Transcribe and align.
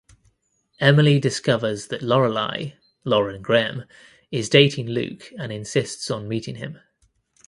Emily 0.79 1.19
discovers 1.19 1.89
that 1.89 2.01
Lorelai 2.01 2.73
(Lauren 3.05 3.43
Graham) 3.43 3.85
is 4.31 4.49
dating 4.49 4.87
Luke 4.87 5.31
and 5.37 5.51
insists 5.51 6.09
on 6.09 6.27
meeting 6.27 6.55
him. 6.55 6.79